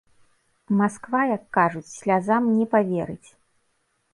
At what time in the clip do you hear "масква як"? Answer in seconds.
0.77-1.43